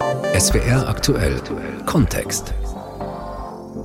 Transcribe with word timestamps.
SWR 0.00 0.88
aktuell 0.88 1.40
Kontext. 1.86 2.52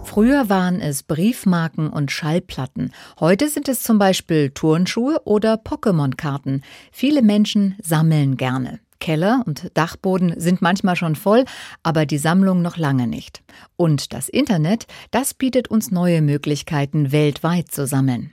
Früher 0.06 0.50
waren 0.50 0.82
es 0.82 1.04
Briefmarken 1.04 1.90
und 1.90 2.12
Schallplatten. 2.12 2.92
Heute 3.20 3.48
sind 3.48 3.68
es 3.68 3.84
zum 3.84 4.00
Beispiel 4.00 4.50
Turnschuhe 4.50 5.22
oder 5.26 5.56
Pokémon-Karten. 5.56 6.64
Viele 6.92 7.22
Menschen 7.22 7.76
sammeln 7.82 8.38
gerne. 8.38 8.80
Keller 9.00 9.44
und 9.46 9.70
Dachboden 9.76 10.34
sind 10.38 10.62
manchmal 10.62 10.96
schon 10.96 11.16
voll, 11.16 11.46
aber 11.84 12.06
die 12.06 12.18
Sammlung 12.18 12.62
noch 12.62 12.78
lange 12.78 13.06
nicht. 13.08 13.44
Und 13.78 14.14
das 14.14 14.30
Internet, 14.30 14.88
das 15.12 15.34
bietet 15.36 15.68
uns 15.68 15.92
neue 15.92 16.22
Möglichkeiten, 16.22 17.12
weltweit 17.12 17.72
zu 17.72 17.86
sammeln. 17.86 18.32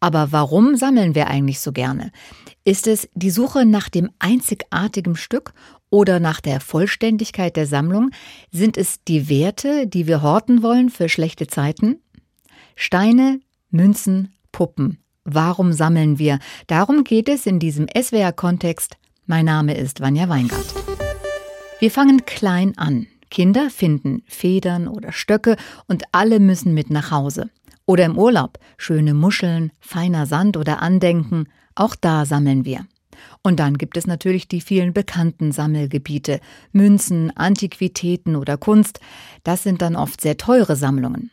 Aber 0.00 0.32
warum 0.32 0.76
sammeln 0.76 1.14
wir 1.14 1.28
eigentlich 1.28 1.60
so 1.60 1.72
gerne? 1.72 2.12
Ist 2.64 2.86
es 2.86 3.08
die 3.14 3.30
Suche 3.30 3.64
nach 3.64 3.88
dem 3.88 4.10
einzigartigen 4.18 5.16
Stück 5.16 5.52
oder 5.90 6.20
nach 6.20 6.40
der 6.40 6.60
Vollständigkeit 6.60 7.56
der 7.56 7.66
Sammlung? 7.66 8.10
Sind 8.50 8.76
es 8.76 9.02
die 9.04 9.28
Werte, 9.28 9.86
die 9.86 10.06
wir 10.06 10.22
horten 10.22 10.62
wollen 10.62 10.90
für 10.90 11.08
schlechte 11.08 11.46
Zeiten? 11.46 12.00
Steine, 12.74 13.40
Münzen, 13.70 14.34
Puppen. 14.52 14.98
Warum 15.24 15.72
sammeln 15.72 16.18
wir? 16.18 16.38
Darum 16.66 17.04
geht 17.04 17.28
es 17.28 17.46
in 17.46 17.58
diesem 17.58 17.86
SWR-Kontext. 17.88 18.96
Mein 19.26 19.44
Name 19.44 19.76
ist 19.76 20.00
Vanja 20.00 20.28
Weingart. 20.28 20.74
Wir 21.80 21.90
fangen 21.90 22.24
klein 22.24 22.78
an. 22.78 23.06
Kinder 23.30 23.70
finden 23.70 24.22
Federn 24.26 24.88
oder 24.88 25.12
Stöcke 25.12 25.56
und 25.88 26.04
alle 26.12 26.40
müssen 26.40 26.74
mit 26.74 26.90
nach 26.90 27.10
Hause. 27.10 27.50
Oder 27.86 28.04
im 28.04 28.18
Urlaub 28.18 28.58
schöne 28.76 29.14
Muscheln, 29.14 29.70
feiner 29.80 30.26
Sand 30.26 30.56
oder 30.56 30.82
Andenken. 30.82 31.48
Auch 31.74 31.94
da 31.94 32.26
sammeln 32.26 32.64
wir. 32.64 32.86
Und 33.42 33.60
dann 33.60 33.78
gibt 33.78 33.96
es 33.96 34.06
natürlich 34.06 34.48
die 34.48 34.60
vielen 34.60 34.92
bekannten 34.92 35.52
Sammelgebiete. 35.52 36.40
Münzen, 36.72 37.34
Antiquitäten 37.36 38.36
oder 38.36 38.56
Kunst. 38.56 39.00
Das 39.44 39.62
sind 39.62 39.82
dann 39.82 39.96
oft 39.96 40.20
sehr 40.20 40.36
teure 40.36 40.76
Sammlungen. 40.76 41.30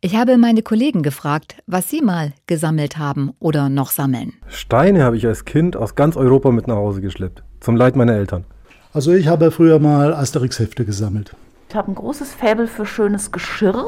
Ich 0.00 0.16
habe 0.16 0.36
meine 0.36 0.62
Kollegen 0.62 1.02
gefragt, 1.02 1.56
was 1.66 1.90
sie 1.90 2.02
mal 2.02 2.32
gesammelt 2.46 2.98
haben 2.98 3.32
oder 3.38 3.68
noch 3.68 3.90
sammeln. 3.90 4.34
Steine 4.48 5.02
habe 5.02 5.16
ich 5.16 5.26
als 5.26 5.44
Kind 5.44 5.76
aus 5.76 5.94
ganz 5.94 6.16
Europa 6.16 6.50
mit 6.50 6.66
nach 6.66 6.76
Hause 6.76 7.00
geschleppt. 7.00 7.42
Zum 7.60 7.76
Leid 7.76 7.96
meiner 7.96 8.14
Eltern. 8.14 8.44
Also 8.92 9.12
ich 9.12 9.28
habe 9.28 9.50
früher 9.50 9.78
mal 9.78 10.12
Asterix-Hefte 10.14 10.84
gesammelt. 10.84 11.34
Ich 11.70 11.76
habe 11.76 11.92
ein 11.92 11.94
großes 11.94 12.34
Faible 12.34 12.66
für 12.66 12.84
schönes 12.84 13.30
Geschirr. 13.30 13.86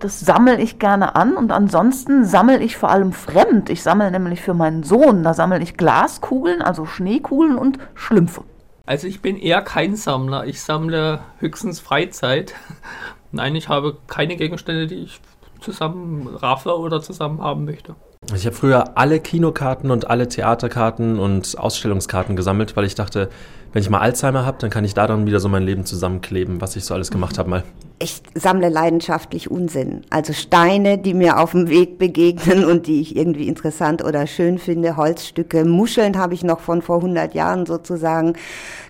Das 0.00 0.18
sammle 0.18 0.60
ich 0.60 0.80
gerne 0.80 1.14
an 1.14 1.36
und 1.36 1.52
ansonsten 1.52 2.24
sammle 2.24 2.58
ich 2.58 2.76
vor 2.76 2.90
allem 2.90 3.12
fremd. 3.12 3.70
Ich 3.70 3.84
sammle 3.84 4.10
nämlich 4.10 4.40
für 4.40 4.54
meinen 4.54 4.82
Sohn. 4.82 5.22
Da 5.22 5.32
sammle 5.32 5.62
ich 5.62 5.76
Glaskugeln, 5.76 6.62
also 6.62 6.84
Schneekugeln 6.84 7.58
und 7.58 7.78
Schlümpfe. 7.94 8.42
Also 8.86 9.06
ich 9.06 9.22
bin 9.22 9.36
eher 9.36 9.62
kein 9.62 9.94
Sammler. 9.94 10.46
Ich 10.46 10.60
sammle 10.60 11.20
höchstens 11.38 11.78
Freizeit. 11.78 12.54
Nein, 13.30 13.54
ich 13.54 13.68
habe 13.68 13.98
keine 14.08 14.34
Gegenstände, 14.34 14.88
die 14.88 15.04
ich 15.04 15.20
zusammen 15.60 16.26
raffe 16.26 16.76
oder 16.76 17.00
zusammen 17.00 17.40
haben 17.40 17.64
möchte. 17.64 17.94
Ich 18.34 18.44
habe 18.44 18.56
früher 18.56 18.98
alle 18.98 19.20
Kinokarten 19.20 19.90
und 19.90 20.10
alle 20.10 20.28
Theaterkarten 20.28 21.18
und 21.18 21.56
Ausstellungskarten 21.58 22.34
gesammelt, 22.34 22.76
weil 22.76 22.84
ich 22.84 22.96
dachte, 22.96 23.30
wenn 23.72 23.82
ich 23.82 23.90
mal 23.90 24.00
Alzheimer 24.00 24.44
habe, 24.44 24.58
dann 24.60 24.70
kann 24.70 24.84
ich 24.84 24.94
da 24.94 25.06
dann 25.06 25.26
wieder 25.26 25.38
so 25.38 25.48
mein 25.48 25.62
Leben 25.62 25.84
zusammenkleben, 25.84 26.60
was 26.60 26.76
ich 26.76 26.84
so 26.84 26.94
alles 26.94 27.10
gemacht 27.10 27.38
habe 27.38 27.50
mal. 27.50 27.62
Ich 27.98 28.22
sammle 28.34 28.68
leidenschaftlich 28.68 29.50
Unsinn, 29.50 30.02
also 30.10 30.32
Steine, 30.32 30.98
die 30.98 31.14
mir 31.14 31.38
auf 31.38 31.52
dem 31.52 31.68
Weg 31.68 31.98
begegnen 31.98 32.64
und 32.64 32.86
die 32.86 33.00
ich 33.00 33.16
irgendwie 33.16 33.48
interessant 33.48 34.02
oder 34.04 34.26
schön 34.26 34.58
finde, 34.58 34.96
Holzstücke, 34.96 35.64
Muscheln 35.64 36.18
habe 36.18 36.34
ich 36.34 36.42
noch 36.42 36.60
von 36.60 36.82
vor 36.82 36.96
100 36.96 37.34
Jahren 37.34 37.64
sozusagen, 37.64 38.34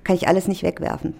kann 0.02 0.16
ich 0.16 0.28
alles 0.28 0.48
nicht 0.48 0.62
wegwerfen. 0.62 1.14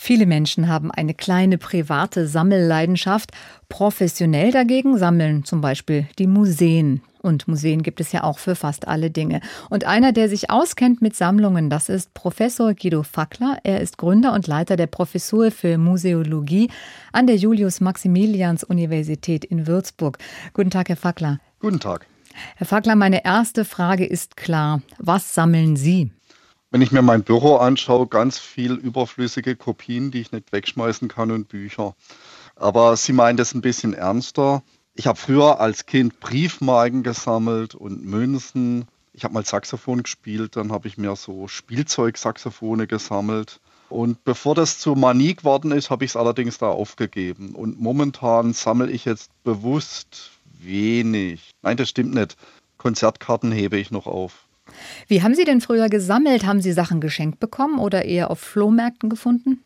Viele 0.00 0.26
Menschen 0.26 0.68
haben 0.68 0.92
eine 0.92 1.12
kleine 1.12 1.58
private 1.58 2.28
Sammelleidenschaft. 2.28 3.32
Professionell 3.68 4.52
dagegen 4.52 4.96
sammeln 4.96 5.42
zum 5.44 5.60
Beispiel 5.60 6.06
die 6.20 6.28
Museen. 6.28 7.02
Und 7.20 7.48
Museen 7.48 7.82
gibt 7.82 8.00
es 8.00 8.12
ja 8.12 8.22
auch 8.22 8.38
für 8.38 8.54
fast 8.54 8.86
alle 8.86 9.10
Dinge. 9.10 9.40
Und 9.70 9.82
einer, 9.84 10.12
der 10.12 10.28
sich 10.28 10.50
auskennt 10.50 11.02
mit 11.02 11.16
Sammlungen, 11.16 11.68
das 11.68 11.88
ist 11.88 12.14
Professor 12.14 12.74
Guido 12.74 13.02
Fackler. 13.02 13.58
Er 13.64 13.80
ist 13.80 13.98
Gründer 13.98 14.34
und 14.34 14.46
Leiter 14.46 14.76
der 14.76 14.86
Professur 14.86 15.50
für 15.50 15.78
Museologie 15.78 16.70
an 17.12 17.26
der 17.26 17.34
Julius-Maximilians-Universität 17.34 19.44
in 19.44 19.66
Würzburg. 19.66 20.18
Guten 20.54 20.70
Tag, 20.70 20.90
Herr 20.90 20.96
Fackler. 20.96 21.40
Guten 21.58 21.80
Tag. 21.80 22.06
Herr 22.54 22.68
Fackler, 22.68 22.94
meine 22.94 23.24
erste 23.24 23.64
Frage 23.64 24.06
ist 24.06 24.36
klar. 24.36 24.80
Was 24.98 25.34
sammeln 25.34 25.74
Sie? 25.74 26.12
Wenn 26.70 26.82
ich 26.82 26.92
mir 26.92 27.00
mein 27.00 27.22
Büro 27.22 27.56
anschaue, 27.56 28.06
ganz 28.06 28.38
viel 28.38 28.72
überflüssige 28.74 29.56
Kopien, 29.56 30.10
die 30.10 30.20
ich 30.20 30.32
nicht 30.32 30.52
wegschmeißen 30.52 31.08
kann 31.08 31.30
und 31.30 31.48
Bücher. 31.48 31.94
Aber 32.56 32.94
Sie 32.96 33.14
meinen 33.14 33.38
das 33.38 33.54
ein 33.54 33.62
bisschen 33.62 33.94
ernster. 33.94 34.62
Ich 34.94 35.06
habe 35.06 35.18
früher 35.18 35.60
als 35.60 35.86
Kind 35.86 36.20
Briefmarken 36.20 37.02
gesammelt 37.02 37.74
und 37.74 38.04
Münzen. 38.04 38.86
Ich 39.14 39.24
habe 39.24 39.32
mal 39.32 39.46
Saxophon 39.46 40.02
gespielt, 40.02 40.56
dann 40.56 40.70
habe 40.70 40.88
ich 40.88 40.98
mir 40.98 41.16
so 41.16 41.48
Spielzeugsaxophone 41.48 42.86
gesammelt. 42.86 43.60
Und 43.88 44.22
bevor 44.24 44.54
das 44.54 44.78
zu 44.78 44.94
Manie 44.94 45.36
geworden 45.36 45.72
ist, 45.72 45.88
habe 45.88 46.04
ich 46.04 46.10
es 46.10 46.16
allerdings 46.16 46.58
da 46.58 46.68
aufgegeben. 46.68 47.54
Und 47.54 47.80
momentan 47.80 48.52
sammle 48.52 48.90
ich 48.90 49.06
jetzt 49.06 49.30
bewusst 49.42 50.32
wenig. 50.60 51.52
Nein, 51.62 51.78
das 51.78 51.88
stimmt 51.88 52.12
nicht. 52.12 52.36
Konzertkarten 52.76 53.52
hebe 53.52 53.78
ich 53.78 53.90
noch 53.90 54.06
auf. 54.06 54.47
Wie 55.06 55.22
haben 55.22 55.34
Sie 55.34 55.44
denn 55.44 55.60
früher 55.60 55.88
gesammelt? 55.88 56.46
Haben 56.46 56.60
Sie 56.60 56.72
Sachen 56.72 57.00
geschenkt 57.00 57.40
bekommen 57.40 57.78
oder 57.78 58.04
eher 58.04 58.30
auf 58.30 58.40
Flohmärkten 58.40 59.08
gefunden? 59.08 59.62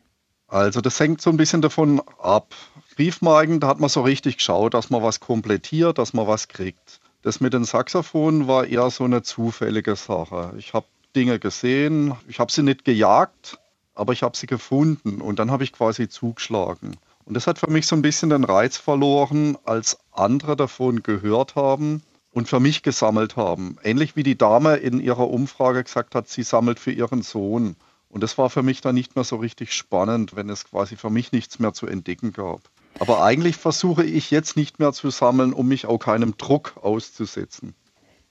Also 0.48 0.80
das 0.82 1.00
hängt 1.00 1.22
so 1.22 1.30
ein 1.30 1.38
bisschen 1.38 1.62
davon 1.62 2.02
ab. 2.20 2.54
Briefmarken, 2.96 3.58
da 3.58 3.68
hat 3.68 3.80
man 3.80 3.88
so 3.88 4.02
richtig 4.02 4.36
geschaut, 4.36 4.74
dass 4.74 4.90
man 4.90 5.02
was 5.02 5.20
komplettiert, 5.20 5.96
dass 5.96 6.12
man 6.12 6.26
was 6.26 6.48
kriegt. 6.48 7.00
Das 7.22 7.40
mit 7.40 7.54
den 7.54 7.64
Saxophonen 7.64 8.48
war 8.48 8.66
eher 8.66 8.90
so 8.90 9.04
eine 9.04 9.22
zufällige 9.22 9.96
Sache. 9.96 10.52
Ich 10.58 10.74
habe 10.74 10.86
Dinge 11.16 11.38
gesehen, 11.38 12.14
ich 12.28 12.38
habe 12.38 12.52
sie 12.52 12.62
nicht 12.62 12.84
gejagt, 12.84 13.58
aber 13.94 14.12
ich 14.12 14.22
habe 14.22 14.36
sie 14.36 14.46
gefunden 14.46 15.22
und 15.22 15.38
dann 15.38 15.50
habe 15.50 15.64
ich 15.64 15.72
quasi 15.72 16.08
zugeschlagen. 16.08 16.96
Und 17.24 17.34
das 17.34 17.46
hat 17.46 17.58
für 17.58 17.70
mich 17.70 17.86
so 17.86 17.96
ein 17.96 18.02
bisschen 18.02 18.28
den 18.28 18.44
Reiz 18.44 18.76
verloren, 18.76 19.56
als 19.64 19.98
andere 20.10 20.56
davon 20.56 21.02
gehört 21.02 21.54
haben 21.54 22.02
und 22.32 22.48
für 22.48 22.60
mich 22.60 22.82
gesammelt 22.82 23.36
haben. 23.36 23.76
Ähnlich 23.84 24.16
wie 24.16 24.22
die 24.22 24.36
Dame 24.36 24.76
in 24.76 24.98
ihrer 24.98 25.30
Umfrage 25.30 25.84
gesagt 25.84 26.14
hat, 26.14 26.28
sie 26.28 26.42
sammelt 26.42 26.80
für 26.80 26.92
ihren 26.92 27.22
Sohn. 27.22 27.76
Und 28.08 28.22
das 28.22 28.36
war 28.36 28.50
für 28.50 28.62
mich 28.62 28.80
dann 28.80 28.94
nicht 28.94 29.14
mehr 29.14 29.24
so 29.24 29.36
richtig 29.36 29.72
spannend, 29.72 30.36
wenn 30.36 30.50
es 30.50 30.64
quasi 30.64 30.96
für 30.96 31.10
mich 31.10 31.32
nichts 31.32 31.58
mehr 31.58 31.72
zu 31.72 31.86
entdecken 31.86 32.32
gab. 32.32 32.60
Aber 32.98 33.22
eigentlich 33.22 33.56
versuche 33.56 34.04
ich 34.04 34.30
jetzt 34.30 34.56
nicht 34.56 34.78
mehr 34.78 34.92
zu 34.92 35.10
sammeln, 35.10 35.52
um 35.52 35.68
mich 35.68 35.86
auch 35.86 35.98
keinem 35.98 36.36
Druck 36.36 36.74
auszusetzen. 36.82 37.74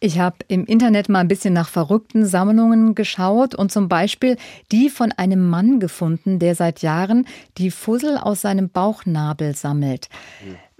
Ich 0.03 0.17
habe 0.17 0.37
im 0.47 0.65
Internet 0.65 1.09
mal 1.09 1.19
ein 1.19 1.27
bisschen 1.27 1.53
nach 1.53 1.69
verrückten 1.69 2.25
Sammlungen 2.25 2.95
geschaut 2.95 3.53
und 3.53 3.71
zum 3.71 3.87
Beispiel 3.87 4.37
die 4.71 4.89
von 4.89 5.11
einem 5.11 5.47
Mann 5.47 5.79
gefunden, 5.79 6.39
der 6.39 6.55
seit 6.55 6.81
Jahren 6.81 7.27
die 7.59 7.69
Fussel 7.69 8.17
aus 8.17 8.41
seinem 8.41 8.69
Bauchnabel 8.69 9.55
sammelt. 9.55 10.09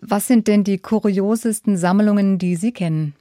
Was 0.01 0.27
sind 0.27 0.47
denn 0.47 0.63
die 0.63 0.79
kuriosesten 0.79 1.77
Sammlungen, 1.77 2.39
die 2.39 2.55
Sie 2.55 2.71
kennen? 2.71 3.15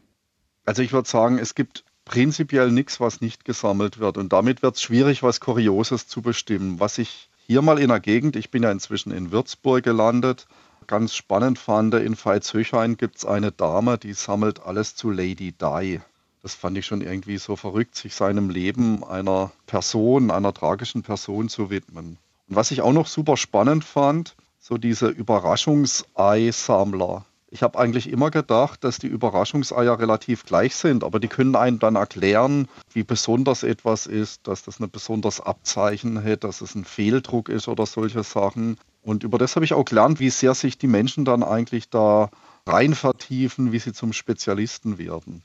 Also 0.65 0.83
ich 0.83 0.93
würde 0.93 1.09
sagen, 1.09 1.39
es 1.39 1.55
gibt 1.55 1.85
prinzipiell 2.07 2.73
nichts, 2.73 3.01
was 3.01 3.21
nicht 3.21 3.45
gesammelt 3.45 3.99
wird. 3.99 4.17
Und 4.17 4.33
damit 4.33 4.63
wird 4.63 4.77
es 4.77 4.83
schwierig, 4.83 5.23
was 5.23 5.41
Kurioses 5.41 6.09
zu 6.09 6.23
bestimmen. 6.23 6.81
Was 6.81 6.99
ich 6.99 7.29
hier 7.47 7.61
mal 7.61 7.79
in 7.79 7.89
der 7.89 8.01
Gegend, 8.01 8.35
ich 8.35 8.51
bin 8.51 8.63
ja 8.63 8.73
inzwischen 8.73 9.13
in 9.13 9.31
Würzburg 9.31 9.85
gelandet, 9.85 10.47
ganz 10.87 11.15
spannend 11.15 11.59
fand, 11.59 11.95
in 11.95 12.17
Veitshöchheim 12.17 12.97
gibt 12.97 13.19
es 13.19 13.25
eine 13.25 13.53
Dame, 13.53 13.99
die 13.99 14.13
sammelt 14.15 14.61
alles 14.63 14.97
zu 14.97 15.11
Lady 15.11 15.53
Di. 15.53 16.01
Das 16.43 16.55
fand 16.55 16.79
ich 16.79 16.87
schon 16.87 17.03
irgendwie 17.03 17.37
so 17.37 17.57
verrückt, 17.57 17.95
sich 17.95 18.15
seinem 18.15 18.49
Leben 18.49 19.05
einer 19.05 19.53
Person, 19.67 20.31
einer 20.31 20.55
tragischen 20.55 21.03
Person 21.03 21.49
zu 21.51 21.69
widmen. 21.69 22.17
Und 22.49 22.57
was 22.57 22.71
ich 22.71 22.81
auch 22.81 22.93
noch 22.93 23.07
super 23.07 23.37
spannend 23.37 23.85
fand, 23.85 24.35
so 24.61 24.77
diese 24.77 25.09
Überraschungsei-Sammler. 25.09 27.25
Ich 27.53 27.65
habe 27.65 27.77
eigentlich 27.79 28.09
immer 28.09 28.31
gedacht, 28.31 28.85
dass 28.85 28.99
die 28.99 29.09
Überraschungseier 29.09 29.99
relativ 29.99 30.45
gleich 30.45 30.77
sind, 30.77 31.03
aber 31.03 31.19
die 31.19 31.27
können 31.27 31.57
einem 31.57 31.81
dann 31.81 31.97
erklären, 31.97 32.69
wie 32.93 33.03
besonders 33.03 33.65
etwas 33.65 34.07
ist, 34.07 34.47
dass 34.47 34.63
das 34.63 34.79
ein 34.79 34.89
besonderes 34.89 35.41
Abzeichen 35.41 36.23
hat, 36.23 36.45
dass 36.45 36.61
es 36.61 36.77
ein 36.77 36.85
Fehldruck 36.85 37.49
ist 37.49 37.67
oder 37.67 37.87
solche 37.87 38.23
Sachen. 38.23 38.79
Und 39.03 39.25
über 39.25 39.39
das 39.39 39.57
habe 39.57 39.65
ich 39.65 39.73
auch 39.73 39.85
gelernt, 39.85 40.21
wie 40.21 40.31
sehr 40.31 40.55
sich 40.55 40.79
die 40.79 40.87
Menschen 40.87 41.25
dann 41.25 41.43
eigentlich 41.43 41.91
da 41.91 42.31
rein 42.67 42.95
vertiefen, 42.95 43.73
wie 43.73 43.81
sie 43.81 43.93
zum 43.93 44.13
Spezialisten 44.13 44.99
werden. 44.99 45.43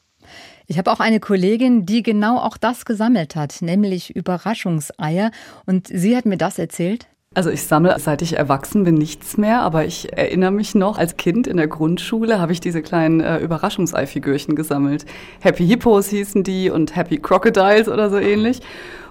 Ich 0.67 0.77
habe 0.77 0.91
auch 0.91 0.99
eine 0.99 1.19
Kollegin, 1.19 1.87
die 1.87 2.03
genau 2.03 2.37
auch 2.37 2.57
das 2.57 2.85
gesammelt 2.85 3.35
hat, 3.35 3.61
nämlich 3.61 4.15
Überraschungseier. 4.15 5.31
Und 5.65 5.87
sie 5.87 6.15
hat 6.15 6.25
mir 6.25 6.37
das 6.37 6.59
erzählt. 6.59 7.07
Also 7.35 7.49
ich 7.49 7.63
sammle, 7.63 7.93
seit 7.99 8.21
ich 8.21 8.37
erwachsen 8.37 8.85
bin, 8.85 8.95
nichts 8.95 9.35
mehr, 9.35 9.59
aber 9.59 9.83
ich 9.83 10.13
erinnere 10.17 10.51
mich 10.51 10.73
noch, 10.73 10.97
als 10.97 11.17
Kind 11.17 11.47
in 11.47 11.57
der 11.57 11.67
Grundschule 11.67 12.39
habe 12.39 12.53
ich 12.53 12.61
diese 12.61 12.81
kleinen 12.81 13.19
äh, 13.19 13.39
Überraschungseifigürchen 13.39 14.55
gesammelt. 14.55 15.05
Happy 15.41 15.67
Hippos 15.67 16.07
hießen 16.07 16.43
die 16.43 16.69
und 16.69 16.95
Happy 16.95 17.17
Crocodiles 17.17 17.89
oder 17.89 18.09
so 18.09 18.17
ähnlich. 18.17 18.61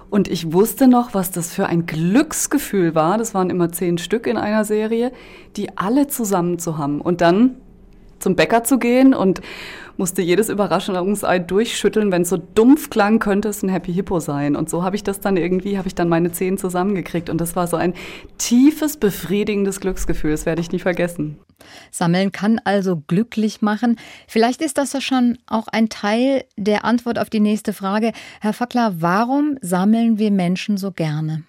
Und 0.09 0.27
ich 0.27 0.51
wusste 0.53 0.87
noch, 0.87 1.13
was 1.13 1.29
das 1.29 1.53
für 1.53 1.67
ein 1.67 1.85
Glücksgefühl 1.85 2.95
war. 2.95 3.19
Das 3.19 3.35
waren 3.35 3.51
immer 3.51 3.71
zehn 3.71 3.99
Stück 3.99 4.25
in 4.25 4.37
einer 4.37 4.65
Serie, 4.65 5.11
die 5.55 5.77
alle 5.77 6.07
zusammen 6.07 6.57
zu 6.57 6.79
haben. 6.79 7.01
Und 7.01 7.21
dann 7.21 7.57
zum 8.19 8.35
Bäcker 8.35 8.63
zu 8.63 8.79
gehen 8.79 9.13
und 9.13 9.41
musste 9.97 10.21
jedes 10.21 10.49
Überraschungsei 10.49 11.39
durchschütteln. 11.39 12.11
Wenn 12.11 12.23
es 12.23 12.29
so 12.29 12.37
dumpf 12.37 12.89
klang, 12.89 13.19
könnte 13.19 13.49
es 13.49 13.63
ein 13.63 13.69
Happy 13.69 13.93
Hippo 13.93 14.19
sein. 14.19 14.55
Und 14.55 14.69
so 14.69 14.83
habe 14.83 14.95
ich 14.95 15.03
das 15.03 15.19
dann 15.19 15.37
irgendwie, 15.37 15.77
habe 15.77 15.87
ich 15.87 15.95
dann 15.95 16.09
meine 16.09 16.31
zehn 16.31 16.57
zusammengekriegt. 16.57 17.29
Und 17.29 17.39
das 17.39 17.55
war 17.55 17.67
so 17.67 17.77
ein 17.77 17.93
tiefes, 18.37 18.97
befriedigendes 18.97 19.79
Glücksgefühl. 19.79 20.31
Das 20.31 20.45
werde 20.45 20.61
ich 20.61 20.71
nie 20.71 20.79
vergessen. 20.79 21.37
Sammeln 21.91 22.31
kann 22.31 22.59
also 22.63 23.03
glücklich 23.07 23.61
machen. 23.61 23.97
Vielleicht 24.27 24.61
ist 24.61 24.77
das 24.77 24.93
ja 24.93 25.01
schon 25.01 25.37
auch 25.47 25.67
ein 25.67 25.89
Teil 25.89 26.43
der 26.57 26.85
Antwort 26.85 27.19
auf 27.19 27.29
die 27.29 27.39
nächste 27.39 27.73
Frage. 27.73 28.11
Herr 28.41 28.53
Fackler, 28.53 28.95
warum 28.99 29.57
sammeln 29.61 30.19
wir 30.19 30.31
Menschen 30.31 30.77
so 30.77 30.91
gerne? 30.91 31.43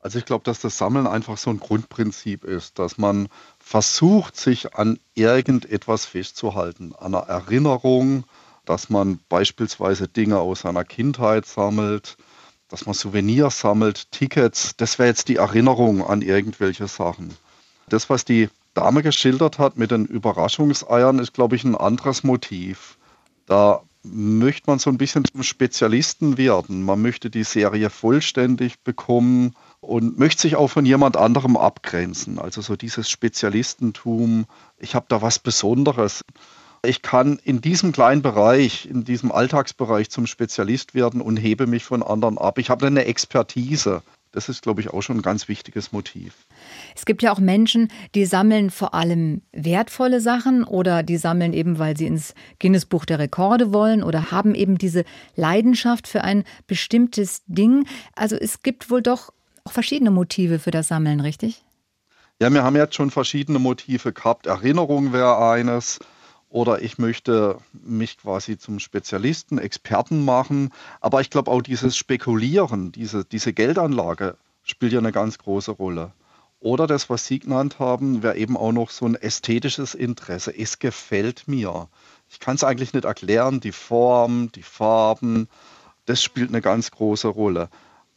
Also 0.00 0.20
ich 0.20 0.24
glaube, 0.24 0.44
dass 0.44 0.60
das 0.60 0.78
Sammeln 0.78 1.08
einfach 1.08 1.36
so 1.36 1.50
ein 1.50 1.58
Grundprinzip 1.58 2.44
ist, 2.44 2.78
dass 2.78 2.96
man 2.96 3.26
versucht, 3.66 4.36
sich 4.36 4.76
an 4.76 5.00
irgendetwas 5.16 6.06
festzuhalten, 6.06 6.94
an 6.94 7.16
einer 7.16 7.26
Erinnerung, 7.26 8.22
dass 8.64 8.90
man 8.90 9.18
beispielsweise 9.28 10.06
Dinge 10.06 10.38
aus 10.38 10.60
seiner 10.60 10.84
Kindheit 10.84 11.46
sammelt, 11.46 12.16
dass 12.68 12.86
man 12.86 12.94
Souvenirs 12.94 13.58
sammelt, 13.58 14.12
Tickets. 14.12 14.76
Das 14.76 15.00
wäre 15.00 15.08
jetzt 15.08 15.26
die 15.26 15.36
Erinnerung 15.36 16.06
an 16.06 16.22
irgendwelche 16.22 16.86
Sachen. 16.86 17.36
Das, 17.88 18.08
was 18.08 18.24
die 18.24 18.50
Dame 18.74 19.02
geschildert 19.02 19.58
hat 19.58 19.76
mit 19.76 19.90
den 19.90 20.06
Überraschungseiern, 20.06 21.18
ist, 21.18 21.34
glaube 21.34 21.56
ich, 21.56 21.64
ein 21.64 21.74
anderes 21.74 22.22
Motiv. 22.22 22.98
Da 23.46 23.82
möchte 24.04 24.70
man 24.70 24.78
so 24.78 24.90
ein 24.90 24.98
bisschen 24.98 25.24
zum 25.24 25.42
Spezialisten 25.42 26.38
werden. 26.38 26.84
Man 26.84 27.02
möchte 27.02 27.30
die 27.30 27.44
Serie 27.44 27.90
vollständig 27.90 28.78
bekommen 28.84 29.56
und 29.86 30.18
möchte 30.18 30.42
sich 30.42 30.56
auch 30.56 30.68
von 30.68 30.84
jemand 30.84 31.16
anderem 31.16 31.56
abgrenzen. 31.56 32.38
Also 32.38 32.60
so 32.60 32.74
dieses 32.74 33.08
Spezialistentum, 33.08 34.46
ich 34.78 34.94
habe 34.94 35.06
da 35.08 35.22
was 35.22 35.38
Besonderes. 35.38 36.24
Ich 36.84 37.02
kann 37.02 37.38
in 37.42 37.60
diesem 37.60 37.92
kleinen 37.92 38.20
Bereich, 38.20 38.86
in 38.86 39.04
diesem 39.04 39.30
Alltagsbereich 39.30 40.10
zum 40.10 40.26
Spezialist 40.26 40.94
werden 40.94 41.20
und 41.20 41.36
hebe 41.36 41.66
mich 41.66 41.84
von 41.84 42.02
anderen 42.02 42.36
ab. 42.36 42.58
Ich 42.58 42.68
habe 42.68 42.86
eine 42.86 43.04
Expertise. 43.04 44.02
Das 44.32 44.48
ist, 44.48 44.62
glaube 44.62 44.82
ich, 44.82 44.90
auch 44.90 45.00
schon 45.02 45.18
ein 45.18 45.22
ganz 45.22 45.48
wichtiges 45.48 45.92
Motiv. 45.92 46.34
Es 46.94 47.06
gibt 47.06 47.22
ja 47.22 47.32
auch 47.32 47.38
Menschen, 47.38 47.88
die 48.14 48.26
sammeln 48.26 48.70
vor 48.70 48.92
allem 48.92 49.40
wertvolle 49.52 50.20
Sachen 50.20 50.64
oder 50.64 51.02
die 51.02 51.16
sammeln 51.16 51.54
eben, 51.54 51.78
weil 51.78 51.96
sie 51.96 52.06
ins 52.06 52.34
Guinness-Buch 52.58 53.06
der 53.06 53.18
Rekorde 53.18 53.72
wollen 53.72 54.02
oder 54.02 54.32
haben 54.32 54.54
eben 54.54 54.78
diese 54.78 55.04
Leidenschaft 55.36 56.06
für 56.06 56.22
ein 56.22 56.44
bestimmtes 56.66 57.44
Ding. 57.46 57.86
Also 58.14 58.36
es 58.36 58.62
gibt 58.62 58.90
wohl 58.90 59.00
doch 59.00 59.32
auch 59.66 59.72
verschiedene 59.72 60.10
Motive 60.10 60.58
für 60.58 60.70
das 60.70 60.88
Sammeln, 60.88 61.20
richtig? 61.20 61.62
Ja, 62.40 62.50
wir 62.50 62.62
haben 62.62 62.76
jetzt 62.76 62.94
schon 62.94 63.10
verschiedene 63.10 63.58
Motive 63.58 64.12
gehabt. 64.12 64.46
Erinnerung 64.46 65.12
wäre 65.12 65.38
eines. 65.50 65.98
Oder 66.48 66.82
ich 66.82 66.98
möchte 66.98 67.58
mich 67.72 68.18
quasi 68.18 68.56
zum 68.56 68.78
Spezialisten, 68.78 69.58
Experten 69.58 70.24
machen. 70.24 70.70
Aber 71.00 71.20
ich 71.20 71.30
glaube 71.30 71.50
auch 71.50 71.62
dieses 71.62 71.96
Spekulieren, 71.96 72.92
diese, 72.92 73.24
diese 73.24 73.52
Geldanlage 73.52 74.36
spielt 74.62 74.92
ja 74.92 74.98
eine 74.98 75.12
ganz 75.12 75.38
große 75.38 75.72
Rolle. 75.72 76.12
Oder 76.60 76.86
das, 76.86 77.10
was 77.10 77.26
Sie 77.26 77.38
genannt 77.38 77.78
haben, 77.78 78.22
wäre 78.22 78.36
eben 78.36 78.56
auch 78.56 78.72
noch 78.72 78.90
so 78.90 79.06
ein 79.06 79.14
ästhetisches 79.14 79.94
Interesse. 79.94 80.56
Es 80.56 80.78
gefällt 80.78 81.48
mir. 81.48 81.88
Ich 82.28 82.38
kann 82.40 82.56
es 82.56 82.64
eigentlich 82.64 82.92
nicht 82.92 83.04
erklären, 83.04 83.60
die 83.60 83.72
Form, 83.72 84.50
die 84.52 84.62
Farben, 84.62 85.48
das 86.06 86.22
spielt 86.22 86.50
eine 86.50 86.62
ganz 86.62 86.90
große 86.90 87.28
Rolle. 87.28 87.68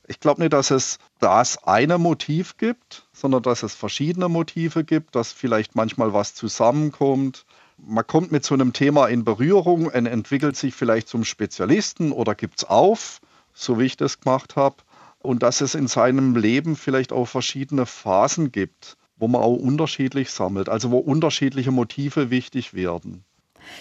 Ich 0.09 0.19
glaube 0.19 0.41
nicht, 0.41 0.53
dass 0.53 0.71
es 0.71 0.97
das 1.19 1.63
eine 1.65 1.99
Motiv 1.99 2.57
gibt, 2.57 3.07
sondern 3.13 3.43
dass 3.43 3.61
es 3.61 3.75
verschiedene 3.75 4.27
Motive 4.27 4.83
gibt, 4.83 5.15
dass 5.15 5.31
vielleicht 5.31 5.75
manchmal 5.75 6.13
was 6.13 6.33
zusammenkommt. 6.33 7.45
Man 7.77 8.07
kommt 8.07 8.31
mit 8.31 8.43
so 8.43 8.55
einem 8.55 8.73
Thema 8.73 9.05
in 9.05 9.23
Berührung 9.23 9.85
und 9.85 10.07
entwickelt 10.07 10.55
sich 10.55 10.73
vielleicht 10.73 11.07
zum 11.07 11.23
Spezialisten 11.23 12.11
oder 12.11 12.33
gibt 12.33 12.57
es 12.57 12.63
auf, 12.63 13.21
so 13.53 13.77
wie 13.77 13.85
ich 13.85 13.97
das 13.97 14.19
gemacht 14.19 14.55
habe. 14.55 14.77
Und 15.19 15.43
dass 15.43 15.61
es 15.61 15.75
in 15.75 15.85
seinem 15.85 16.35
Leben 16.35 16.75
vielleicht 16.75 17.11
auch 17.11 17.27
verschiedene 17.27 17.85
Phasen 17.85 18.51
gibt, 18.51 18.97
wo 19.17 19.27
man 19.27 19.43
auch 19.43 19.57
unterschiedlich 19.57 20.31
sammelt, 20.31 20.69
also 20.69 20.89
wo 20.89 20.97
unterschiedliche 20.97 21.69
Motive 21.69 22.31
wichtig 22.31 22.73
werden. 22.73 23.23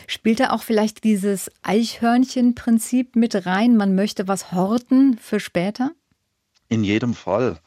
Spielt 0.07 0.41
da 0.41 0.51
auch 0.51 0.63
vielleicht 0.63 1.05
dieses 1.05 1.51
Eichhörnchen-Prinzip 1.63 3.17
mit 3.17 3.47
rein? 3.47 3.79
Man 3.79 3.95
möchte 3.95 4.29
was 4.29 4.53
horten 4.53 5.17
für 5.17 5.41
später? 5.41 5.93
In 6.69 6.85
jedem 6.85 7.15
Fall. 7.15 7.59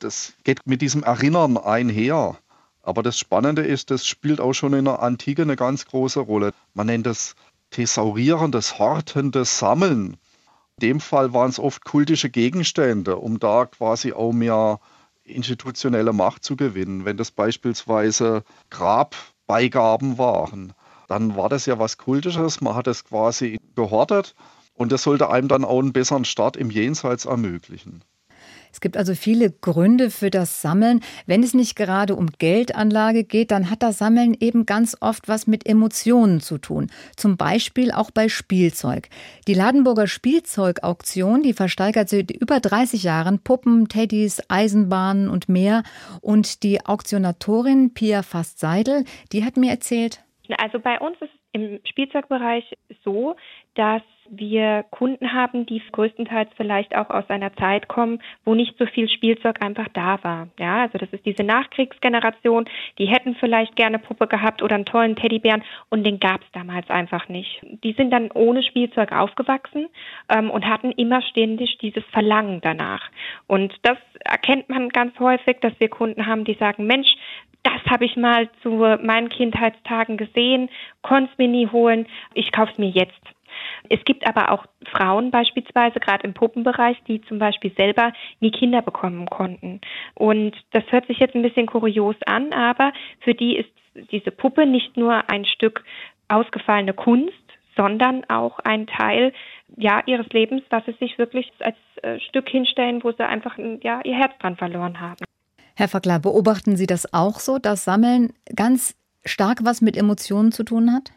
Das 0.00 0.32
geht 0.44 0.66
mit 0.66 0.82
diesem 0.82 1.02
Erinnern 1.02 1.56
einher. 1.56 2.38
Aber 2.82 3.02
das 3.02 3.18
Spannende 3.18 3.62
ist, 3.62 3.90
das 3.90 4.06
spielt 4.06 4.40
auch 4.40 4.54
schon 4.54 4.72
in 4.72 4.86
der 4.86 5.02
Antike 5.02 5.42
eine 5.42 5.56
ganz 5.56 5.84
große 5.84 6.20
Rolle. 6.20 6.52
Man 6.74 6.86
nennt 6.86 7.06
es 7.06 7.36
Thesaurieren, 7.70 8.50
das 8.50 8.78
Horten, 8.78 9.30
das 9.30 9.58
Sammeln. 9.58 10.16
In 10.76 10.80
dem 10.80 11.00
Fall 11.00 11.32
waren 11.32 11.50
es 11.50 11.60
oft 11.60 11.84
kultische 11.84 12.30
Gegenstände, 12.30 13.16
um 13.16 13.38
da 13.38 13.66
quasi 13.66 14.12
auch 14.12 14.32
mehr 14.32 14.80
institutionelle 15.22 16.12
Macht 16.12 16.42
zu 16.42 16.56
gewinnen. 16.56 17.04
Wenn 17.04 17.16
das 17.16 17.30
beispielsweise 17.30 18.42
Grabbeigaben 18.70 20.18
waren, 20.18 20.72
dann 21.06 21.36
war 21.36 21.48
das 21.48 21.66
ja 21.66 21.78
was 21.78 21.98
Kultisches. 21.98 22.60
Man 22.60 22.74
hat 22.74 22.88
es 22.88 23.04
quasi 23.04 23.60
gehortet 23.76 24.34
und 24.74 24.90
das 24.90 25.02
sollte 25.02 25.30
einem 25.30 25.46
dann 25.46 25.64
auch 25.64 25.78
einen 25.78 25.92
besseren 25.92 26.24
Start 26.24 26.56
im 26.56 26.70
Jenseits 26.70 27.26
ermöglichen. 27.26 28.02
Es 28.72 28.80
gibt 28.80 28.96
also 28.96 29.14
viele 29.14 29.50
Gründe 29.50 30.10
für 30.10 30.30
das 30.30 30.62
Sammeln. 30.62 31.00
Wenn 31.26 31.42
es 31.42 31.54
nicht 31.54 31.76
gerade 31.76 32.14
um 32.14 32.26
Geldanlage 32.38 33.24
geht, 33.24 33.50
dann 33.50 33.70
hat 33.70 33.82
das 33.82 33.98
Sammeln 33.98 34.36
eben 34.38 34.66
ganz 34.66 34.96
oft 35.00 35.28
was 35.28 35.46
mit 35.46 35.66
Emotionen 35.68 36.40
zu 36.40 36.58
tun. 36.58 36.90
Zum 37.16 37.36
Beispiel 37.36 37.92
auch 37.92 38.10
bei 38.10 38.28
Spielzeug. 38.28 39.08
Die 39.46 39.54
Ladenburger 39.54 40.06
Spielzeugauktion, 40.06 41.42
die 41.42 41.52
versteigert 41.52 42.08
seit 42.08 42.30
über 42.30 42.60
30 42.60 43.02
Jahren 43.02 43.42
Puppen, 43.42 43.88
Teddys, 43.88 44.42
Eisenbahnen 44.48 45.28
und 45.28 45.48
mehr. 45.48 45.82
Und 46.20 46.62
die 46.62 46.84
Auktionatorin 46.84 47.94
Pia 47.94 48.22
Fast-Seidel, 48.22 49.04
die 49.32 49.44
hat 49.44 49.56
mir 49.56 49.70
erzählt. 49.70 50.22
Also 50.58 50.80
bei 50.80 50.98
uns 50.98 51.16
ist 51.20 51.30
es 51.32 51.40
im 51.52 51.80
Spielzeugbereich 51.84 52.64
so, 53.04 53.36
dass 53.74 54.02
wir 54.30 54.84
Kunden 54.90 55.32
haben, 55.32 55.66
die 55.66 55.82
größtenteils 55.92 56.50
vielleicht 56.56 56.96
auch 56.96 57.10
aus 57.10 57.28
einer 57.28 57.52
Zeit 57.54 57.88
kommen, 57.88 58.22
wo 58.44 58.54
nicht 58.54 58.78
so 58.78 58.86
viel 58.86 59.08
Spielzeug 59.08 59.60
einfach 59.60 59.88
da 59.92 60.22
war. 60.22 60.48
Ja, 60.58 60.82
also 60.82 60.98
das 60.98 61.08
ist 61.12 61.26
diese 61.26 61.42
Nachkriegsgeneration, 61.42 62.66
die 62.98 63.06
hätten 63.06 63.34
vielleicht 63.34 63.76
gerne 63.76 63.98
Puppe 63.98 64.28
gehabt 64.28 64.62
oder 64.62 64.76
einen 64.76 64.84
tollen 64.84 65.16
Teddybären 65.16 65.64
und 65.88 66.04
den 66.04 66.20
gab 66.20 66.42
es 66.42 66.52
damals 66.52 66.88
einfach 66.90 67.28
nicht. 67.28 67.60
Die 67.82 67.92
sind 67.92 68.10
dann 68.10 68.30
ohne 68.30 68.62
Spielzeug 68.62 69.12
aufgewachsen 69.12 69.88
ähm, 70.28 70.50
und 70.50 70.66
hatten 70.66 70.92
immer 70.92 71.22
ständig 71.22 71.78
dieses 71.78 72.04
Verlangen 72.12 72.60
danach. 72.60 73.02
Und 73.48 73.74
das 73.82 73.98
erkennt 74.24 74.68
man 74.68 74.90
ganz 74.90 75.18
häufig, 75.18 75.58
dass 75.60 75.72
wir 75.78 75.88
Kunden 75.88 76.26
haben, 76.26 76.44
die 76.44 76.54
sagen, 76.54 76.86
Mensch, 76.86 77.08
das 77.62 77.84
habe 77.90 78.04
ich 78.04 78.16
mal 78.16 78.48
zu 78.62 78.70
meinen 79.02 79.28
Kindheitstagen 79.28 80.16
gesehen, 80.16 80.70
konnte 81.02 81.30
es 81.32 81.38
mir 81.38 81.48
nie 81.48 81.66
holen, 81.68 82.06
ich 82.34 82.52
kaufe 82.52 82.72
es 82.72 82.78
mir 82.78 82.88
jetzt. 82.88 83.20
Es 83.88 84.04
gibt 84.04 84.26
aber 84.26 84.52
auch 84.52 84.66
Frauen 84.90 85.30
beispielsweise, 85.30 86.00
gerade 86.00 86.24
im 86.24 86.34
Puppenbereich, 86.34 86.96
die 87.06 87.20
zum 87.22 87.38
Beispiel 87.38 87.72
selber 87.76 88.12
nie 88.40 88.50
Kinder 88.50 88.82
bekommen 88.82 89.28
konnten. 89.28 89.80
Und 90.14 90.52
das 90.72 90.84
hört 90.90 91.06
sich 91.06 91.18
jetzt 91.18 91.34
ein 91.34 91.42
bisschen 91.42 91.66
kurios 91.66 92.16
an, 92.26 92.52
aber 92.52 92.92
für 93.20 93.34
die 93.34 93.56
ist 93.56 93.70
diese 94.12 94.30
Puppe 94.30 94.66
nicht 94.66 94.96
nur 94.96 95.28
ein 95.30 95.44
Stück 95.44 95.84
ausgefallene 96.28 96.94
Kunst, 96.94 97.34
sondern 97.76 98.24
auch 98.28 98.58
ein 98.60 98.86
Teil 98.86 99.32
ja 99.76 100.02
ihres 100.06 100.28
Lebens, 100.28 100.62
was 100.70 100.84
sie 100.86 100.94
sich 101.00 101.18
wirklich 101.18 101.50
als 101.60 101.76
äh, 102.02 102.18
Stück 102.20 102.48
hinstellen, 102.48 103.02
wo 103.02 103.12
sie 103.12 103.26
einfach 103.26 103.56
ja 103.82 104.00
ihr 104.04 104.16
Herz 104.16 104.32
dran 104.38 104.56
verloren 104.56 105.00
haben. 105.00 105.24
Herr 105.76 105.88
Fackler, 105.88 106.18
beobachten 106.18 106.76
Sie 106.76 106.86
das 106.86 107.12
auch 107.14 107.38
so, 107.38 107.58
dass 107.58 107.84
Sammeln 107.84 108.32
ganz 108.54 108.96
stark 109.24 109.60
was 109.64 109.80
mit 109.80 109.96
Emotionen 109.96 110.52
zu 110.52 110.64
tun 110.64 110.92
hat? 110.92 111.10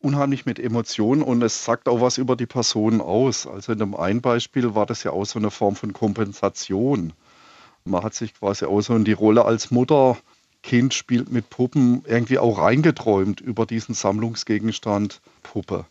Unheimlich 0.00 0.46
mit 0.46 0.58
Emotionen 0.58 1.22
und 1.22 1.42
es 1.42 1.64
sagt 1.64 1.88
auch 1.88 2.00
was 2.00 2.18
über 2.18 2.36
die 2.36 2.46
Person 2.46 3.00
aus. 3.00 3.46
Also 3.46 3.72
in 3.72 3.78
dem 3.78 3.94
einen 3.94 4.20
Beispiel 4.20 4.74
war 4.74 4.86
das 4.86 5.02
ja 5.02 5.12
auch 5.12 5.26
so 5.26 5.38
eine 5.38 5.50
Form 5.50 5.76
von 5.76 5.92
Kompensation. 5.92 7.12
Man 7.84 8.02
hat 8.02 8.14
sich 8.14 8.34
quasi 8.34 8.64
auch 8.64 8.80
so 8.80 8.94
in 8.94 9.04
die 9.04 9.12
Rolle 9.12 9.44
als 9.44 9.70
Mutter, 9.70 10.16
Kind 10.62 10.92
spielt 10.92 11.30
mit 11.30 11.48
Puppen 11.48 12.02
irgendwie 12.06 12.38
auch 12.38 12.58
reingeträumt 12.58 13.40
über 13.40 13.64
diesen 13.64 13.94
Sammlungsgegenstand 13.94 15.20
Puppe. 15.42 15.86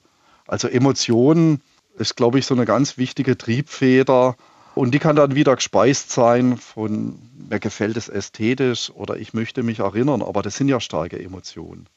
Also 0.45 0.67
Emotionen 0.67 1.61
ist, 1.97 2.15
glaube 2.15 2.39
ich, 2.39 2.45
so 2.45 2.53
eine 2.53 2.65
ganz 2.65 2.97
wichtige 2.97 3.37
Triebfeder 3.37 4.35
und 4.75 4.91
die 4.93 4.99
kann 4.99 5.15
dann 5.15 5.35
wieder 5.35 5.55
gespeist 5.55 6.11
sein 6.11 6.57
von 6.57 7.19
mir 7.49 7.59
gefällt 7.59 7.97
es 7.97 8.09
ästhetisch 8.09 8.91
oder 8.91 9.17
ich 9.17 9.33
möchte 9.33 9.63
mich 9.63 9.79
erinnern, 9.79 10.21
aber 10.21 10.41
das 10.43 10.55
sind 10.55 10.67
ja 10.67 10.79
starke 10.79 11.19
Emotionen. 11.19 11.87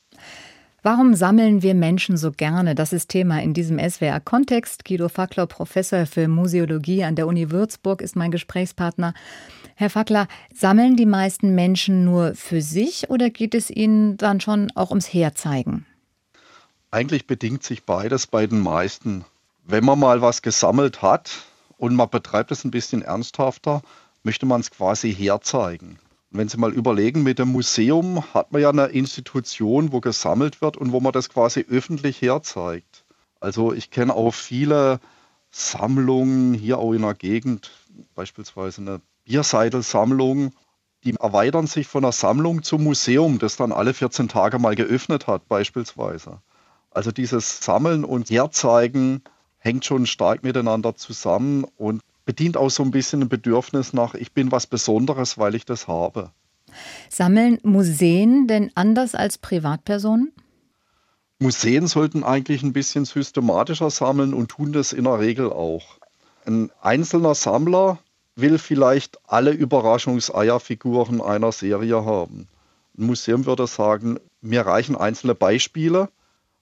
Warum 0.85 1.15
sammeln 1.15 1.63
wir 1.63 1.77
Menschen 1.77 2.17
so 2.17 2.33
gerne? 2.33 2.75
Das 2.75 2.93
ist 2.93 3.09
Thema 3.09 3.41
in 3.41 3.55
diesem 3.55 3.79
SWR-Kontext. 3.79 4.85
Guido 4.85 5.09
Fackler, 5.09 5.47
Professor 5.47 6.07
für 6.07 6.27
Museologie 6.27 7.05
an 7.05 7.15
der 7.15 7.29
Uni 7.29 7.53
Würzburg, 7.53 8.03
ist 8.03 8.17
mein 8.17 8.33
Gesprächspartner. 8.33 9.15
Herr 9.77 9.91
Fackler, 9.91 10.27
sammeln 10.53 10.97
die 10.97 11.07
meisten 11.07 11.55
Menschen 11.55 12.05
nur 12.05 12.35
für 12.35 12.61
sich 12.61 13.11
oder 13.11 13.31
geht 13.31 13.55
es 13.55 13.71
ihnen 13.71 14.17
dann 14.17 14.41
schon 14.41 14.73
auch 14.75 14.91
ums 14.91 15.07
Herzeigen? 15.07 15.87
Eigentlich 16.91 17.29
bedingt 17.29 17.63
sich 17.63 17.85
beides 17.85 18.27
bei 18.27 18.49
den 18.49 18.59
meisten. 18.59 19.25
Wenn 19.65 19.85
man 19.85 20.01
mal 20.01 20.21
was 20.21 20.43
gesammelt 20.43 21.01
hat 21.01 21.31
und 21.79 21.95
man 21.95 22.11
betreibt 22.11 22.51
es 22.51 22.65
ein 22.65 22.73
bisschen 22.73 23.03
ernsthafter, 23.03 23.83
möchte 24.25 24.47
man 24.47 24.61
es 24.61 24.73
quasi 24.73 25.15
herzeigen. 25.15 26.01
Wenn 26.35 26.49
Sie 26.49 26.57
mal 26.57 26.73
überlegen, 26.73 27.23
mit 27.23 27.39
dem 27.39 27.49
Museum 27.53 28.25
hat 28.33 28.53
man 28.53 28.63
ja 28.63 28.71
eine 28.71 28.87
Institution, 28.87 29.93
wo 29.93 30.01
gesammelt 30.01 30.63
wird 30.63 30.79
und 30.79 30.91
wo 30.91 30.99
man 30.99 31.13
das 31.13 31.29
quasi 31.29 31.67
öffentlich 31.69 32.23
herzeigt. 32.23 33.05
Also 33.39 33.75
ich 33.75 33.91
kenne 33.91 34.15
auch 34.15 34.33
viele 34.33 34.99
Sammlungen 35.51 36.55
hier 36.55 36.79
auch 36.79 36.95
in 36.95 37.03
der 37.03 37.13
Gegend, 37.13 37.71
beispielsweise 38.15 38.81
eine 38.81 39.01
Bierseidelsammlung, 39.25 40.53
die 41.05 41.15
erweitern 41.17 41.67
sich 41.67 41.87
von 41.87 42.03
einer 42.03 42.13
Sammlung 42.13 42.63
zum 42.63 42.83
Museum, 42.85 43.39
das 43.39 43.57
dann 43.57 43.71
alle 43.71 43.93
14 43.93 44.29
Tage 44.29 44.59
mal 44.59 44.75
geöffnet 44.75 45.27
hat, 45.27 45.47
beispielsweise. 45.49 46.41
Also 46.91 47.13
dieses 47.13 47.61
Sammeln 47.61 48.05
und 48.05 48.31
Herzeigen 48.31 49.23
hängt 49.59 49.85
schon 49.85 50.07
stark 50.07 50.43
miteinander 50.43 50.95
zusammen 50.95 51.65
und 51.77 52.01
bedient 52.25 52.57
auch 52.57 52.71
so 52.71 52.83
ein 52.83 52.91
bisschen 52.91 53.23
ein 53.23 53.29
Bedürfnis 53.29 53.93
nach, 53.93 54.15
ich 54.15 54.33
bin 54.33 54.53
was 54.53 54.67
Besonderes, 54.67 55.39
weil 55.39 55.55
ich 55.55 55.65
das 55.65 55.89
habe. 55.89 56.31
Sammeln 57.09 57.59
Museen 57.63 58.47
denn 58.47 58.71
anders 58.75 59.15
als 59.15 59.39
Privatpersonen? 59.39 60.33
Museen 61.39 61.87
sollten 61.87 62.23
eigentlich 62.23 62.63
ein 62.63 62.73
bisschen 62.73 63.05
systematischer 63.05 63.91
sammeln 63.91 64.33
und 64.33 64.49
tun 64.49 64.73
das 64.73 64.93
in 64.93 65.05
der 65.05 65.19
Regel 65.19 65.51
auch. 65.51 65.99
Ein 66.47 66.71
einzelner 66.81 67.35
Sammler 67.35 67.99
will 68.37 68.59
vielleicht 68.59 69.19
alle 69.27 69.51
Überraschungseierfiguren 69.51 71.21
einer 71.21 71.53
Serie 71.53 72.05
haben. 72.05 72.49
Ein 72.97 73.07
Museum 73.07 73.45
würde 73.47 73.67
sagen, 73.67 74.19
mir 74.41 74.63
reichen 74.63 74.97
einzelne 74.97 75.35
Beispiele, 75.35 76.09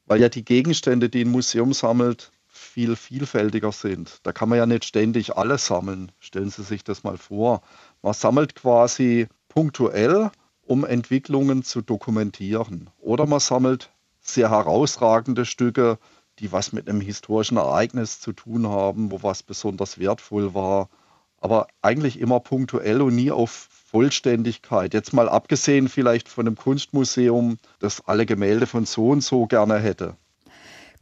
weil 0.06 0.20
ja 0.20 0.28
die 0.28 0.44
Gegenstände, 0.44 1.08
die 1.08 1.24
ein 1.24 1.30
Museum 1.30 1.72
sammelt, 1.72 2.32
viel 2.70 2.94
vielfältiger 2.94 3.72
sind. 3.72 4.20
Da 4.22 4.32
kann 4.32 4.48
man 4.48 4.58
ja 4.58 4.66
nicht 4.66 4.84
ständig 4.84 5.36
alles 5.36 5.66
sammeln. 5.66 6.12
Stellen 6.20 6.50
Sie 6.50 6.62
sich 6.62 6.84
das 6.84 7.02
mal 7.02 7.18
vor. 7.18 7.62
Man 8.00 8.14
sammelt 8.14 8.54
quasi 8.54 9.26
punktuell, 9.48 10.30
um 10.62 10.84
Entwicklungen 10.84 11.64
zu 11.64 11.82
dokumentieren. 11.82 12.88
Oder 12.98 13.26
man 13.26 13.40
sammelt 13.40 13.90
sehr 14.20 14.50
herausragende 14.50 15.44
Stücke, 15.44 15.98
die 16.38 16.52
was 16.52 16.72
mit 16.72 16.88
einem 16.88 17.00
historischen 17.00 17.56
Ereignis 17.56 18.20
zu 18.20 18.32
tun 18.32 18.68
haben, 18.68 19.10
wo 19.10 19.22
was 19.22 19.42
besonders 19.42 19.98
wertvoll 19.98 20.54
war. 20.54 20.88
Aber 21.38 21.66
eigentlich 21.82 22.20
immer 22.20 22.38
punktuell 22.38 23.02
und 23.02 23.16
nie 23.16 23.32
auf 23.32 23.68
Vollständigkeit. 23.90 24.94
Jetzt 24.94 25.12
mal 25.12 25.28
abgesehen 25.28 25.88
vielleicht 25.88 26.28
von 26.28 26.46
einem 26.46 26.56
Kunstmuseum, 26.56 27.58
das 27.80 28.06
alle 28.06 28.26
Gemälde 28.26 28.66
von 28.66 28.86
so 28.86 29.08
und 29.08 29.22
so 29.22 29.46
gerne 29.46 29.78
hätte. 29.78 30.16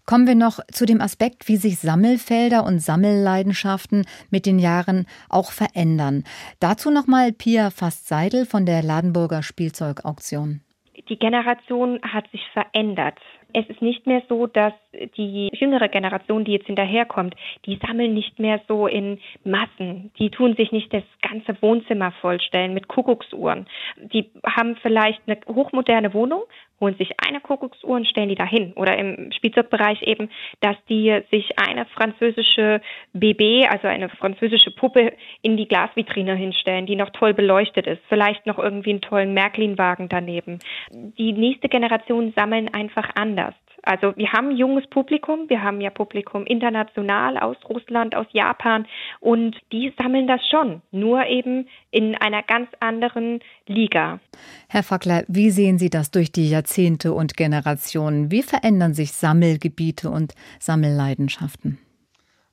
Kommen 0.08 0.26
wir 0.26 0.36
noch 0.36 0.60
zu 0.72 0.86
dem 0.86 1.02
Aspekt, 1.02 1.48
wie 1.48 1.56
sich 1.56 1.80
Sammelfelder 1.80 2.64
und 2.64 2.78
Sammelleidenschaften 2.78 4.06
mit 4.30 4.46
den 4.46 4.58
Jahren 4.58 5.04
auch 5.28 5.52
verändern. 5.52 6.24
Dazu 6.60 6.90
nochmal 6.90 7.32
Pia 7.32 7.68
Fast-Seidel 7.68 8.46
von 8.46 8.64
der 8.64 8.82
Ladenburger 8.82 9.42
Spielzeugauktion. 9.42 10.62
Die 11.10 11.18
Generation 11.18 12.00
hat 12.02 12.24
sich 12.30 12.40
verändert. 12.54 13.18
Es 13.52 13.66
ist 13.68 13.82
nicht 13.82 14.06
mehr 14.06 14.22
so, 14.28 14.46
dass 14.46 14.72
die 15.16 15.50
jüngere 15.52 15.88
Generation, 15.88 16.44
die 16.44 16.52
jetzt 16.52 16.66
hinterherkommt, 16.66 17.34
die 17.66 17.78
sammeln 17.86 18.14
nicht 18.14 18.38
mehr 18.38 18.60
so 18.68 18.86
in 18.86 19.18
Massen. 19.44 20.10
Die 20.18 20.30
tun 20.30 20.54
sich 20.56 20.72
nicht 20.72 20.92
das 20.92 21.04
ganze 21.22 21.60
Wohnzimmer 21.62 22.12
vollstellen 22.20 22.74
mit 22.74 22.88
Kuckucksuhren. 22.88 23.66
Die 23.96 24.30
haben 24.44 24.76
vielleicht 24.76 25.20
eine 25.26 25.38
hochmoderne 25.46 26.12
Wohnung, 26.12 26.42
holen 26.80 26.96
sich 26.96 27.12
eine 27.18 27.40
Kuckucksuhr 27.40 27.90
und 27.90 28.06
stellen 28.06 28.28
die 28.28 28.34
dahin. 28.34 28.72
Oder 28.74 28.96
im 28.96 29.32
Spielzeugbereich 29.32 30.02
eben, 30.02 30.30
dass 30.60 30.76
die 30.88 31.20
sich 31.30 31.58
eine 31.58 31.86
französische 31.86 32.80
BB, 33.12 33.66
also 33.68 33.88
eine 33.88 34.08
französische 34.08 34.70
Puppe, 34.70 35.12
in 35.42 35.56
die 35.56 35.68
Glasvitrine 35.68 36.34
hinstellen, 36.34 36.86
die 36.86 36.96
noch 36.96 37.10
toll 37.10 37.34
beleuchtet 37.34 37.86
ist. 37.86 38.02
Vielleicht 38.08 38.46
noch 38.46 38.58
irgendwie 38.58 38.90
einen 38.90 39.00
tollen 39.00 39.34
Märklin-Wagen 39.34 40.08
daneben. 40.08 40.58
Die 40.92 41.32
nächste 41.32 41.68
Generation 41.68 42.32
sammeln 42.36 42.72
einfach 42.72 43.10
anders. 43.14 43.54
Also 43.88 44.14
wir 44.16 44.30
haben 44.32 44.54
junges 44.54 44.86
Publikum, 44.90 45.48
wir 45.48 45.62
haben 45.62 45.80
ja 45.80 45.88
Publikum 45.88 46.44
international 46.44 47.38
aus 47.38 47.56
Russland, 47.66 48.14
aus 48.14 48.26
Japan 48.32 48.86
und 49.18 49.56
die 49.72 49.94
sammeln 49.98 50.26
das 50.26 50.42
schon, 50.50 50.82
nur 50.90 51.24
eben 51.24 51.66
in 51.90 52.14
einer 52.14 52.42
ganz 52.42 52.68
anderen 52.80 53.40
Liga. 53.66 54.20
Herr 54.68 54.82
Fackler, 54.82 55.24
wie 55.26 55.48
sehen 55.48 55.78
Sie 55.78 55.88
das 55.88 56.10
durch 56.10 56.30
die 56.30 56.50
Jahrzehnte 56.50 57.14
und 57.14 57.38
Generationen? 57.38 58.30
Wie 58.30 58.42
verändern 58.42 58.92
sich 58.92 59.12
Sammelgebiete 59.12 60.10
und 60.10 60.34
Sammelleidenschaften? 60.60 61.78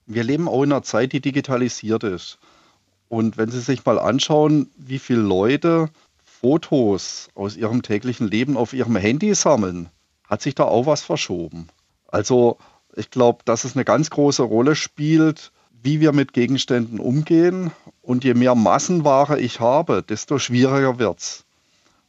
Wir 0.06 0.24
leben 0.24 0.48
auch 0.48 0.63
in 0.63 0.72
einer 0.72 0.84
Zeit, 0.84 1.12
die 1.12 1.20
digitalisiert 1.20 2.06
ist. 2.06 2.39
Und 3.10 3.38
wenn 3.38 3.50
Sie 3.50 3.60
sich 3.60 3.86
mal 3.86 4.00
anschauen, 4.00 4.70
wie 4.77 5.00
viele 5.00 5.20
Leute 5.20 5.89
Fotos 6.24 7.30
aus 7.36 7.58
ihrem 7.58 7.82
täglichen 7.82 8.30
Leben 8.30 8.56
auf 8.56 8.72
ihrem 8.72 8.96
Handy 8.96 9.36
sammeln, 9.36 9.89
hat 10.29 10.41
sich 10.41 10.55
da 10.55 10.63
auch 10.63 10.86
was 10.86 11.03
verschoben. 11.03 11.67
Also 12.08 12.58
ich 12.96 13.10
glaube, 13.10 13.39
dass 13.46 13.63
es 13.63 13.75
eine 13.75 13.86
ganz 13.86 14.10
große 14.10 14.44
Rolle 14.44 14.75
spielt, 14.75 15.51
wie 15.84 16.00
wir 16.00 16.13
mit 16.13 16.34
Gegenständen 16.34 17.00
umgehen. 17.00 17.72
Und 18.01 18.24
je 18.24 18.34
mehr 18.34 18.55
Massenware 18.55 19.39
ich 19.39 19.60
habe, 19.60 20.03
desto 20.03 20.39
schwieriger 20.39 21.00
wird 21.00 21.20
es. 21.20 21.46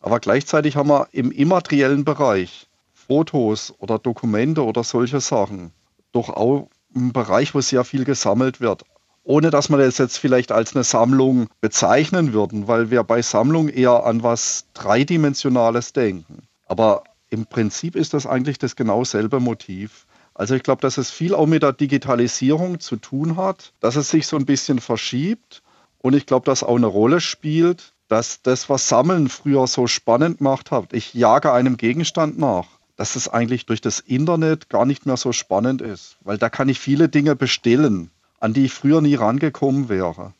Aber 0.01 0.21
gleichzeitig 0.21 0.77
haben 0.77 0.89
wir 0.89 1.09
im 1.13 1.31
immateriellen 1.31 2.05
Bereich 2.05 2.69
Fotos 2.95 3.75
oder 3.79 3.99
Dokumente 3.99 4.65
oder 4.65 4.85
solche 4.85 5.21
Sachen 5.21 5.73
doch 6.13 6.31
auch 6.31 6.69
einen 6.95 7.13
Bereich, 7.13 7.55
wo 7.55 7.61
sehr 7.61 7.85
viel 7.85 8.05
gesammelt 8.05 8.61
wird. 8.61 8.85
Ohne 9.25 9.51
dass 9.51 9.69
wir 9.69 9.79
das 9.79 9.99
jetzt 9.99 10.19
vielleicht 10.19 10.53
als 10.53 10.75
eine 10.75 10.85
Sammlung 10.85 11.49
bezeichnen 11.61 12.33
würden, 12.33 12.69
weil 12.69 12.91
wir 12.91 13.03
bei 13.03 13.23
Sammlung 13.23 13.69
eher 13.69 14.05
an 14.05 14.23
was 14.23 14.67
Dreidimensionales 14.73 15.93
denken. 15.93 16.47
Aber 16.67 17.03
im 17.31 17.47
Prinzip 17.47 17.97
ist 17.97 18.15
das 18.15 18.27
eigentlich 18.27 18.59
das 18.59 18.77
genau 18.77 19.05
selbe 19.05 19.41
Motiv. 19.41 20.07
Also 20.35 20.55
ich 20.55 20.63
glaube, 20.63 20.83
dass 20.83 20.99
es 20.99 21.11
viel 21.11 21.35
auch 21.35 21.47
mit 21.47 21.63
der 21.63 21.73
Digitalisierung 21.73 22.79
zu 22.79 22.97
tun 22.97 23.37
hat, 23.37 23.73
dass 23.81 23.97
es 23.97 24.11
sich 24.11 24.27
so 24.27 24.37
ein 24.37 24.47
bisschen 24.47 24.81
verschiebt 24.81 25.63
und 25.99 26.15
ich 26.15 26.27
glaube, 26.27 26.45
dass 26.45 26.63
auch 26.63 26.77
eine 26.77 26.87
Rolle 26.87 27.21
spielt, 27.21 27.95
dass 28.09 28.43
das, 28.43 28.69
was 28.69 28.89
Sammeln 28.89 29.29
früher 29.29 29.67
so 29.67 29.87
spannend 29.87 30.39
gemacht 30.39 30.71
hat, 30.71 30.93
ich 30.93 31.15
jage 31.15 31.53
einem 31.53 31.77
Gegenstand 31.77 32.39
nach, 32.39 32.67
dass 32.97 33.17
es 33.17 33.29
eigentlich 33.29 33.67
durch 33.67 33.81
das 33.81 34.01
Internet 34.01 34.69
gar 34.69 34.85
nicht 34.85 35.07
mehr 35.07 35.17
so 35.17 35.33
spannend 35.33 35.83
ist, 35.83 36.17
weil 36.21 36.39
da 36.39 36.49
kann 36.49 36.69
ich 36.69 36.79
viele 36.79 37.09
Dinge 37.09 37.35
bestellen, 37.35 38.11
an 38.39 38.53
die 38.53 38.67
ich 38.67 38.73
früher 38.73 39.01
nie 39.01 39.15
rangekommen 39.15 39.89
wäre. 39.89 40.35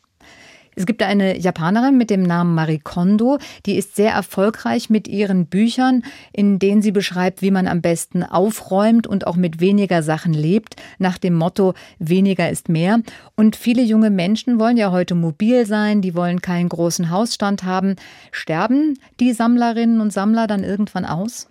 Es 0.77 0.85
gibt 0.85 1.01
eine 1.01 1.39
Japanerin 1.39 1.97
mit 1.97 2.11
dem 2.11 2.21
Namen 2.21 2.53
Marie 2.53 2.77
Kondo, 2.77 3.39
die 3.65 3.77
ist 3.77 3.95
sehr 3.95 4.11
erfolgreich 4.11 4.91
mit 4.91 5.07
ihren 5.07 5.47
Büchern, 5.47 6.03
in 6.31 6.59
denen 6.59 6.83
sie 6.83 6.91
beschreibt, 6.91 7.41
wie 7.41 7.49
man 7.49 7.67
am 7.67 7.81
besten 7.81 8.21
aufräumt 8.21 9.07
und 9.07 9.25
auch 9.25 9.37
mit 9.37 9.59
weniger 9.59 10.03
Sachen 10.03 10.33
lebt, 10.33 10.75
nach 10.99 11.17
dem 11.17 11.33
Motto 11.33 11.73
weniger 11.97 12.51
ist 12.51 12.69
mehr. 12.69 12.99
Und 13.35 13.55
viele 13.55 13.81
junge 13.81 14.11
Menschen 14.11 14.59
wollen 14.59 14.77
ja 14.77 14.91
heute 14.91 15.15
mobil 15.15 15.65
sein, 15.65 16.03
die 16.03 16.13
wollen 16.13 16.43
keinen 16.43 16.69
großen 16.69 17.09
Hausstand 17.09 17.63
haben. 17.63 17.95
Sterben 18.31 18.99
die 19.19 19.33
Sammlerinnen 19.33 19.99
und 19.99 20.13
Sammler 20.13 20.45
dann 20.45 20.63
irgendwann 20.63 21.05
aus? 21.05 21.49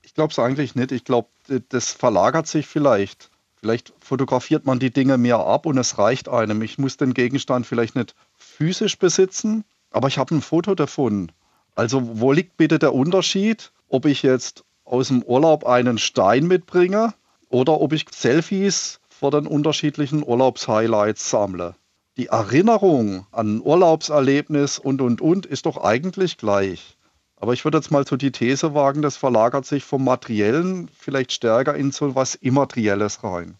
Ich 0.00 0.14
glaube 0.14 0.32
es 0.32 0.38
eigentlich 0.38 0.74
nicht. 0.74 0.90
Ich 0.90 1.04
glaube, 1.04 1.28
das 1.68 1.92
verlagert 1.92 2.46
sich 2.46 2.66
vielleicht. 2.66 3.28
Vielleicht 3.56 3.92
fotografiert 3.98 4.64
man 4.64 4.78
die 4.78 4.90
Dinge 4.90 5.18
mehr 5.18 5.38
ab 5.38 5.66
und 5.66 5.76
es 5.76 5.98
reicht 5.98 6.30
einem. 6.30 6.62
Ich 6.62 6.78
muss 6.78 6.96
den 6.96 7.12
Gegenstand 7.12 7.66
vielleicht 7.66 7.94
nicht 7.94 8.14
physisch 8.56 8.98
besitzen, 8.98 9.64
aber 9.90 10.08
ich 10.08 10.18
habe 10.18 10.34
ein 10.34 10.42
Foto 10.42 10.74
davon. 10.74 11.32
Also 11.74 12.20
wo 12.20 12.32
liegt 12.32 12.56
bitte 12.56 12.78
der 12.78 12.94
Unterschied, 12.94 13.72
ob 13.88 14.06
ich 14.06 14.22
jetzt 14.22 14.64
aus 14.84 15.08
dem 15.08 15.22
Urlaub 15.22 15.66
einen 15.66 15.98
Stein 15.98 16.46
mitbringe 16.46 17.14
oder 17.48 17.80
ob 17.80 17.92
ich 17.92 18.06
Selfies 18.12 19.00
vor 19.08 19.30
den 19.30 19.46
unterschiedlichen 19.46 20.22
Urlaubshighlights 20.22 21.30
sammle? 21.30 21.74
Die 22.16 22.26
Erinnerung 22.26 23.26
an 23.32 23.56
ein 23.56 23.60
Urlaubserlebnis 23.60 24.78
und, 24.78 25.00
und, 25.00 25.20
und 25.20 25.46
ist 25.46 25.66
doch 25.66 25.82
eigentlich 25.82 26.38
gleich. 26.38 26.96
Aber 27.36 27.52
ich 27.52 27.64
würde 27.64 27.78
jetzt 27.78 27.90
mal 27.90 28.06
so 28.06 28.16
die 28.16 28.30
These 28.30 28.72
wagen, 28.72 29.02
das 29.02 29.16
verlagert 29.16 29.66
sich 29.66 29.84
vom 29.84 30.04
Materiellen 30.04 30.88
vielleicht 30.96 31.32
stärker 31.32 31.74
in 31.74 31.90
so 31.90 32.14
was 32.14 32.36
Immaterielles 32.36 33.24
rein. 33.24 33.56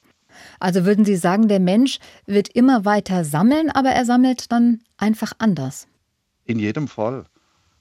Also 0.61 0.85
würden 0.85 1.05
Sie 1.05 1.17
sagen, 1.17 1.49
der 1.49 1.61
Mensch 1.61 1.99
wird 2.27 2.49
immer 2.49 2.85
weiter 2.85 3.25
sammeln, 3.25 3.71
aber 3.71 3.91
er 3.91 4.05
sammelt 4.05 4.51
dann 4.53 4.83
einfach 4.97 5.33
anders? 5.39 5.87
In 6.45 6.59
jedem 6.59 6.89
Fall. 6.89 7.25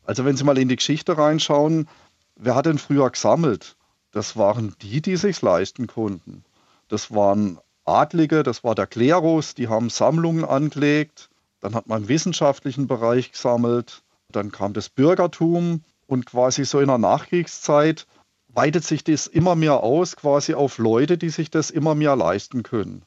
Also 0.06 0.26
wenn 0.26 0.38
Sie 0.38 0.44
mal 0.44 0.58
in 0.58 0.70
die 0.70 0.76
Geschichte 0.76 1.18
reinschauen, 1.18 1.88
wer 2.36 2.56
hat 2.56 2.66
denn 2.66 2.78
früher 2.78 3.10
gesammelt? 3.10 3.76
das 4.14 4.38
waren 4.38 4.76
die, 4.82 5.02
die 5.02 5.18
sich 5.18 5.42
leisten 5.42 5.88
konnten. 5.88 6.46
Das 6.88 7.14
waren 7.14 7.60
Adlige, 7.84 8.44
das 8.44 8.64
war 8.64 8.76
der 8.76 8.88
Klerus, 8.88 9.56
die 9.56 9.68
haben 9.68 9.90
Sammlungen 9.90 10.46
angelegt. 10.46 11.30
Dann 11.60 11.76
hat 11.76 11.88
man 11.88 12.04
im 12.04 12.08
wissenschaftlichen 12.08 12.88
Bereich 12.88 13.32
gesammelt. 13.32 14.04
Dann 14.30 14.52
kam 14.52 14.74
das 14.74 14.90
Bürgertum 14.90 15.84
und 16.08 16.26
quasi 16.26 16.64
so 16.64 16.80
in 16.80 16.88
der 16.88 17.00
Nachkriegszeit 17.00 18.06
weitet 18.54 18.84
sich 18.84 19.04
das 19.04 19.28
immer 19.28 19.56
mehr 19.56 19.84
aus, 19.84 20.16
quasi 20.16 20.54
auf 20.54 20.78
Leute, 20.78 21.18
die 21.18 21.30
sich 21.30 21.50
das 21.50 21.70
immer 21.70 21.96
mehr 21.96 22.16
leisten 22.16 22.64
können. 22.64 23.04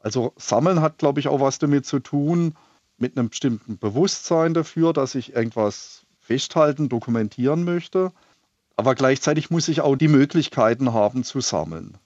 Also 0.00 0.32
Sammeln 0.36 0.80
hat, 0.80 0.98
glaube 0.98 1.20
ich, 1.20 1.28
auch 1.28 1.40
was 1.40 1.58
damit 1.58 1.86
zu 1.86 1.98
tun, 1.98 2.54
mit 2.98 3.16
einem 3.16 3.28
bestimmten 3.28 3.78
Bewusstsein 3.78 4.54
dafür, 4.54 4.92
dass 4.92 5.14
ich 5.14 5.34
irgendwas 5.34 6.02
festhalten, 6.20 6.88
dokumentieren 6.88 7.64
möchte. 7.64 8.12
Aber 8.76 8.94
gleichzeitig 8.94 9.50
muss 9.50 9.68
ich 9.68 9.80
auch 9.80 9.96
die 9.96 10.08
Möglichkeiten 10.08 10.92
haben 10.92 11.24
zu 11.24 11.40
sammeln. 11.40 11.98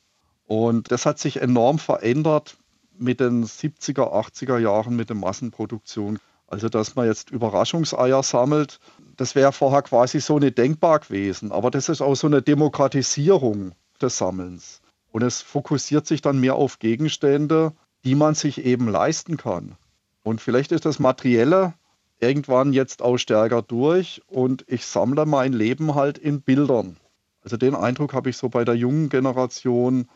Und 0.46 0.90
das 0.90 1.06
hat 1.06 1.18
sich 1.18 1.40
enorm 1.40 1.78
verändert 1.78 2.56
mit 2.98 3.20
den 3.20 3.44
70er, 3.44 4.12
80er 4.12 4.58
Jahren 4.58 4.96
mit 4.96 5.08
der 5.08 5.16
Massenproduktion. 5.16 6.18
Also, 6.46 6.68
dass 6.68 6.94
man 6.94 7.06
jetzt 7.06 7.30
Überraschungseier 7.30 8.22
sammelt, 8.22 8.78
das 9.16 9.34
wäre 9.34 9.52
vorher 9.52 9.82
quasi 9.82 10.20
so 10.20 10.38
nicht 10.38 10.58
denkbar 10.58 11.00
gewesen. 11.00 11.52
Aber 11.52 11.70
das 11.70 11.88
ist 11.88 12.00
auch 12.00 12.14
so 12.14 12.26
eine 12.26 12.42
Demokratisierung 12.42 13.72
des 14.00 14.18
Sammelns. 14.18 14.80
Und 15.10 15.22
es 15.22 15.42
fokussiert 15.42 16.06
sich 16.06 16.22
dann 16.22 16.40
mehr 16.40 16.54
auf 16.54 16.78
Gegenstände, 16.78 17.72
die 18.04 18.14
man 18.14 18.34
sich 18.34 18.64
eben 18.64 18.88
leisten 18.88 19.36
kann. 19.36 19.76
Und 20.22 20.40
vielleicht 20.40 20.72
ist 20.72 20.84
das 20.84 20.98
Materielle 20.98 21.74
irgendwann 22.20 22.72
jetzt 22.72 23.02
auch 23.02 23.18
stärker 23.18 23.62
durch 23.62 24.22
und 24.28 24.64
ich 24.68 24.86
sammle 24.86 25.26
mein 25.26 25.52
Leben 25.52 25.94
halt 25.94 26.18
in 26.18 26.40
Bildern. 26.40 26.96
Also 27.42 27.56
den 27.56 27.74
Eindruck 27.74 28.14
habe 28.14 28.30
ich 28.30 28.36
so 28.36 28.48
bei 28.48 28.64
der 28.64 28.76
jungen 28.76 29.08
Generation, 29.08 30.08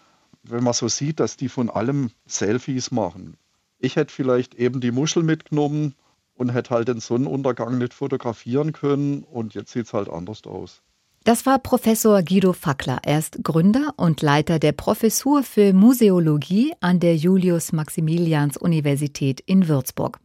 wenn 0.44 0.62
man 0.62 0.72
so 0.72 0.86
sieht, 0.86 1.18
dass 1.18 1.36
die 1.36 1.48
von 1.48 1.68
allem 1.68 2.10
Selfies 2.24 2.92
machen. 2.92 3.36
Ich 3.78 3.96
hätte 3.96 4.14
vielleicht 4.14 4.54
eben 4.54 4.80
die 4.80 4.92
Muschel 4.92 5.24
mitgenommen 5.24 5.94
und 6.36 6.50
hätte 6.50 6.70
halt 6.70 6.86
den 6.88 7.00
Sonnenuntergang 7.00 7.78
nicht 7.78 7.94
fotografieren 7.94 8.72
können 8.72 9.24
und 9.24 9.54
jetzt 9.54 9.72
sieht 9.72 9.86
es 9.86 9.92
halt 9.92 10.08
anders 10.08 10.44
aus. 10.44 10.82
Das 11.24 11.44
war 11.44 11.58
Professor 11.58 12.22
Guido 12.22 12.52
Fackler. 12.52 13.00
Er 13.02 13.18
ist 13.18 13.42
Gründer 13.42 13.94
und 13.96 14.22
Leiter 14.22 14.60
der 14.60 14.70
Professur 14.70 15.42
für 15.42 15.72
Museologie 15.72 16.72
an 16.80 17.00
der 17.00 17.16
Julius-Maximilians-Universität 17.16 19.40
in 19.40 19.66
Würzburg. 19.66 20.20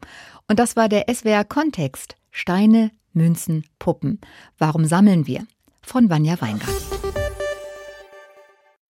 Und 0.47 0.59
das 0.59 0.75
war 0.75 0.89
der 0.89 1.05
SWR 1.11 1.43
Kontext. 1.43 2.17
Steine, 2.29 2.91
Münzen, 3.13 3.65
Puppen. 3.79 4.21
Warum 4.59 4.85
sammeln 4.85 5.25
wir? 5.25 5.47
Von 5.81 6.11
Vanja 6.11 6.39
Weingart. 6.39 7.00